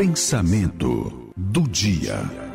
[0.00, 2.49] Pensamento do dia.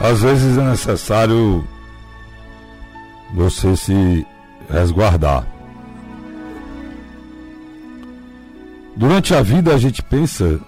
[0.00, 1.66] Às vezes é necessário
[3.34, 4.26] você se
[4.70, 5.46] resguardar.
[8.96, 10.60] Durante a vida a gente pensa,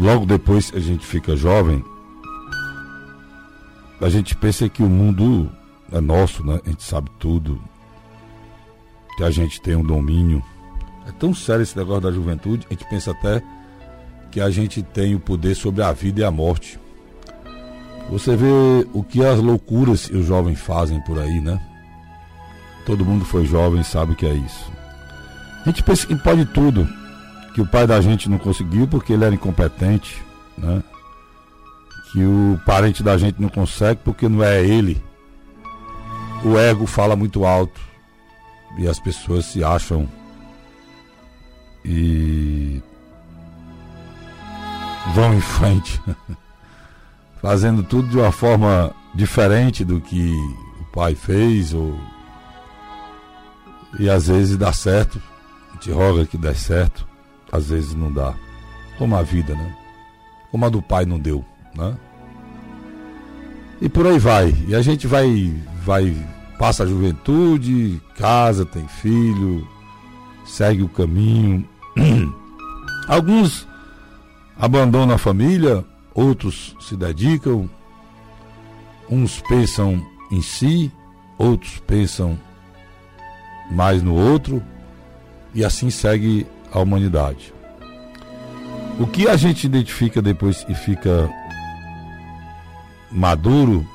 [0.00, 1.84] logo depois que a gente fica jovem,
[4.00, 5.50] a gente pensa que o mundo
[5.92, 6.60] é nosso, né?
[6.64, 7.62] A gente sabe tudo,
[9.16, 10.42] que a gente tem um domínio.
[11.06, 13.42] É tão sério esse negócio da juventude, a gente pensa até
[14.32, 16.80] que a gente tem o poder sobre a vida e a morte.
[18.10, 18.48] Você vê
[18.94, 21.60] o que as loucuras que os jovens fazem por aí, né?
[22.86, 24.72] Todo mundo foi jovem sabe o que é isso.
[25.60, 26.88] A gente pensa que pode tudo,
[27.54, 30.20] que o pai da gente não conseguiu porque ele era incompetente,
[30.56, 30.82] né?
[32.10, 35.02] Que o parente da gente não consegue porque não é ele.
[36.42, 37.80] O ego fala muito alto
[38.78, 40.08] e as pessoas se acham
[41.84, 42.82] e
[45.14, 46.00] vão em frente,
[47.40, 50.32] fazendo tudo de uma forma diferente do que
[50.80, 51.98] o pai fez, ou
[53.98, 55.20] e às vezes dá certo,
[55.70, 57.06] a gente roga que dê certo,
[57.50, 58.34] às vezes não dá.
[58.98, 59.76] Como a vida, né?
[60.50, 61.96] Como a do pai não deu, né?
[63.80, 64.54] E por aí vai.
[64.68, 65.52] E a gente vai,
[65.84, 66.16] vai,
[66.58, 69.66] passa a juventude, casa, tem filho,
[70.46, 71.68] segue o caminho.
[73.08, 73.66] Alguns
[74.56, 77.68] abandonam a família, outros se dedicam,
[79.10, 80.92] uns pensam em si,
[81.38, 82.38] outros pensam
[83.70, 84.62] mais no outro,
[85.54, 87.52] e assim segue a humanidade.
[88.98, 91.28] O que a gente identifica depois e fica
[93.10, 93.86] maduro,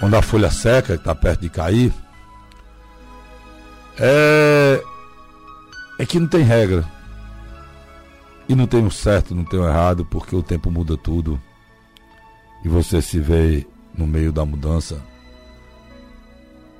[0.00, 1.92] quando a folha seca, está perto de cair,
[3.98, 4.82] é,
[5.98, 6.84] é que não tem regra.
[8.48, 11.40] E não tem o certo, não tem o errado, porque o tempo muda tudo.
[12.64, 15.02] E você se vê no meio da mudança.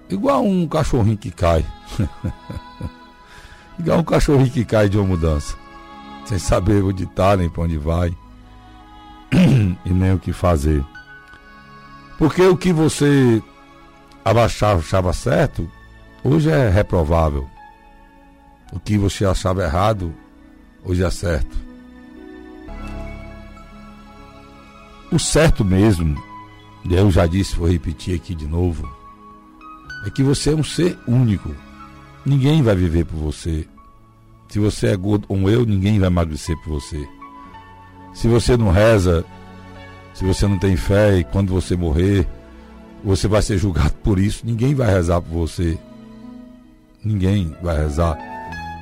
[0.09, 1.65] Igual um cachorrinho que cai.
[3.79, 5.55] Igual um cachorrinho que cai de uma mudança.
[6.25, 8.17] Sem saber onde está, nem para onde vai.
[9.85, 10.83] e nem o que fazer.
[12.17, 13.43] Porque o que você
[14.25, 15.71] achava, achava certo,
[16.25, 17.49] hoje é reprovável.
[18.73, 20.15] O que você achava errado,
[20.85, 21.57] hoje é certo.
[25.11, 26.23] O certo mesmo,
[26.91, 28.89] eu já disse, vou repetir aqui de novo,
[30.07, 31.55] é que você é um ser único.
[32.25, 33.67] Ninguém vai viver por você.
[34.49, 37.09] Se você é gordo como eu, ninguém vai emagrecer por você.
[38.15, 39.25] Se você não reza,
[40.15, 42.27] se você não tem fé e quando você morrer,
[43.05, 45.79] você vai ser julgado por isso, ninguém vai rezar por você.
[47.05, 48.19] Ninguém vai rezar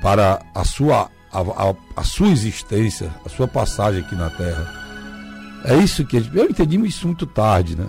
[0.02, 4.72] para a sua a, a, a, sua existência, a sua passagem aqui na Terra.
[5.64, 7.86] É isso que eu entendi isso muito tarde, né?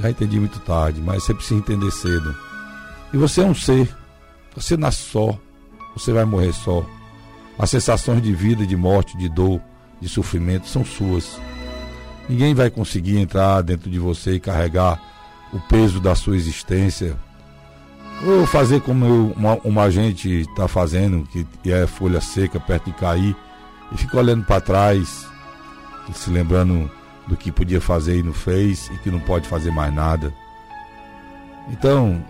[0.00, 2.34] Já entendi muito tarde, mas você precisa entender cedo.
[3.12, 3.94] E você é um ser.
[4.54, 5.38] Você nasce só,
[5.94, 6.84] você vai morrer só.
[7.58, 9.60] As sensações de vida, de morte, de dor,
[10.00, 11.38] de sofrimento são suas.
[12.28, 15.00] Ninguém vai conseguir entrar dentro de você e carregar
[15.52, 17.16] o peso da sua existência
[18.24, 22.96] ou fazer como eu, uma, uma gente está fazendo, que é folha seca perto de
[22.96, 23.36] cair,
[23.92, 25.26] e fica olhando para trás,
[26.12, 26.90] se lembrando
[27.26, 30.32] do que podia fazer e não fez, e que não pode fazer mais nada.
[31.68, 32.24] Então,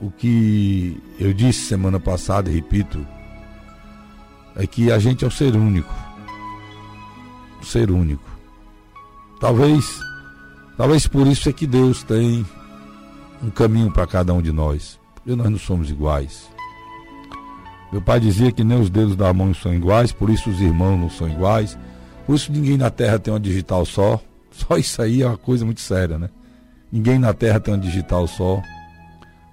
[0.00, 3.06] o que eu disse semana passada, repito,
[4.56, 5.92] é que a gente é um ser único.
[7.60, 8.24] Um ser único.
[9.40, 10.00] Talvez,
[10.76, 12.44] talvez por isso é que Deus tem
[13.42, 16.50] um caminho para cada um de nós e nós não somos iguais.
[17.92, 20.98] Meu pai dizia que nem os dedos da mão são iguais, por isso os irmãos
[20.98, 21.78] não são iguais,
[22.26, 24.20] por isso ninguém na Terra tem uma digital só.
[24.50, 26.30] Só isso aí é uma coisa muito séria, né?
[26.90, 28.62] Ninguém na Terra tem uma digital só.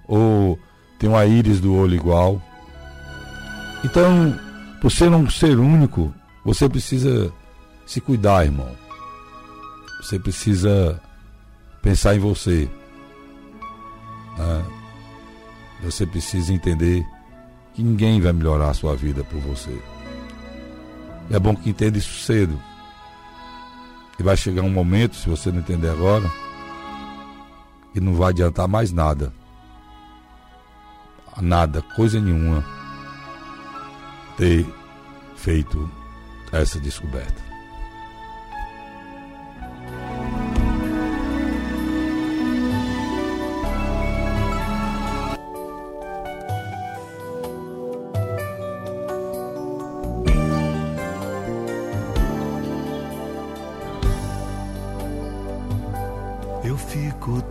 [0.06, 0.56] Ou
[0.96, 2.40] tem uma íris do olho igual.
[3.84, 4.38] Então,
[4.80, 6.14] por ser um ser único,
[6.44, 7.32] você precisa
[7.84, 8.70] se cuidar, irmão.
[10.00, 11.00] Você precisa
[11.82, 12.70] pensar em você.
[14.38, 14.81] Né?
[15.82, 17.04] Você precisa entender
[17.74, 19.76] que ninguém vai melhorar a sua vida por você.
[21.30, 22.60] É bom que entenda isso cedo.
[24.18, 26.30] E vai chegar um momento, se você não entender agora,
[27.92, 29.32] que não vai adiantar mais nada.
[31.40, 32.64] Nada, coisa nenhuma,
[34.36, 34.66] ter
[35.36, 35.90] feito
[36.52, 37.51] essa descoberta.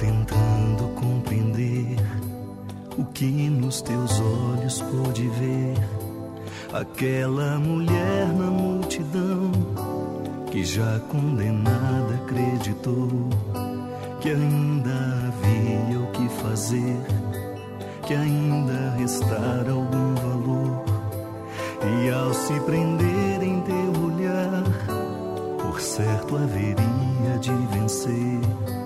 [0.01, 1.95] Tentando compreender
[2.98, 5.75] o que nos teus olhos pôde ver.
[6.74, 9.51] Aquela mulher na multidão
[10.50, 13.30] que já condenada acreditou
[14.19, 14.92] que ainda
[15.27, 16.98] havia o que fazer,
[18.07, 20.83] que ainda restara algum valor.
[21.83, 24.63] E ao se prender em teu olhar,
[25.62, 28.80] por certo haveria de vencer.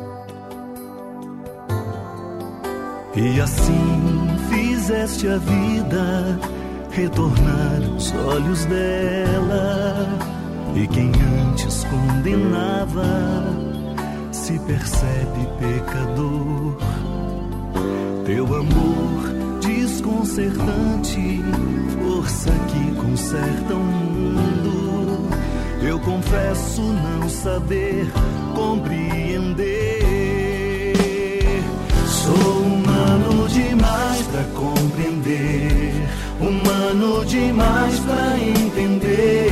[3.18, 6.38] E assim fizeste a vida
[6.92, 10.06] retornar os olhos dela.
[10.76, 11.12] E quem
[11.50, 13.04] antes condenava
[14.34, 16.78] se percebe pecador.
[18.26, 21.42] Teu amor desconcertante,
[21.98, 25.30] força que conserta o mundo.
[25.82, 28.12] Eu confesso não saber
[28.54, 30.25] compreender.
[37.36, 39.48] Demais pra entender.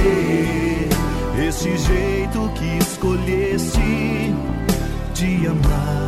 [1.48, 4.34] Esse jeito que escolheste
[5.14, 6.03] de amar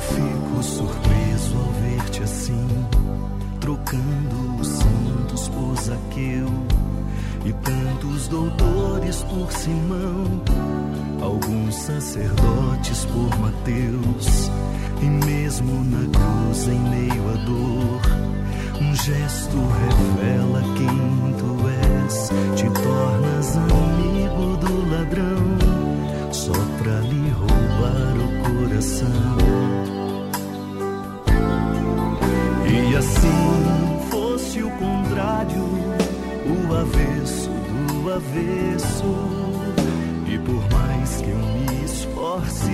[0.00, 2.68] Fico surpreso ao ver-te assim,
[3.60, 6.48] trocando os santos por Zaqueu
[7.44, 10.42] e tantos doutores por Simão,
[11.20, 14.50] alguns sacerdotes por Mateus
[15.02, 18.00] e mesmo na cruz, em meio à dor,
[18.80, 21.68] um gesto revela quem tu
[22.04, 22.30] és.
[22.56, 28.09] Te tornas amigo do ladrão, só pra lhe roubar
[28.80, 29.08] coração.
[32.66, 35.68] E assim fosse o contrário,
[36.46, 39.04] o avesso do avesso.
[40.26, 42.70] E por mais que eu me esforce,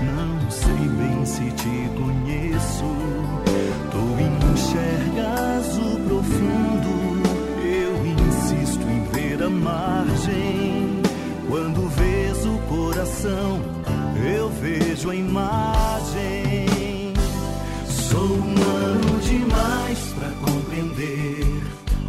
[0.00, 2.84] não sei bem se te conheço.
[3.90, 6.94] Tu enxergas o profundo,
[7.64, 11.02] eu insisto em ver a margem.
[11.48, 13.83] Quando vês o coração,
[14.16, 16.66] eu vejo a imagem.
[17.86, 21.62] Sou humano demais pra compreender,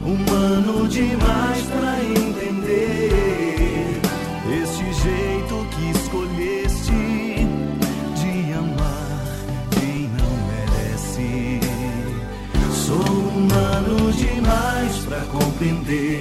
[0.04, 4.00] humano demais pra entender.
[4.62, 7.02] Este jeito que escolheste
[8.20, 9.22] de amar
[9.72, 11.60] quem não merece.
[12.72, 16.15] Sou humano demais pra compreender,